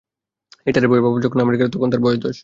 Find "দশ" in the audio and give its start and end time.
2.25-2.37